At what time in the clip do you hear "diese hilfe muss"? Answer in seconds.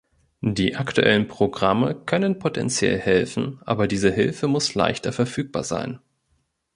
3.87-4.73